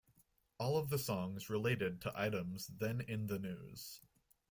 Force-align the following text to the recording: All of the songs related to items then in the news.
All 0.57 0.77
of 0.79 0.89
the 0.89 0.97
songs 0.97 1.47
related 1.47 2.01
to 2.01 2.19
items 2.19 2.65
then 2.65 3.01
in 3.01 3.27
the 3.27 3.37
news. 3.37 4.01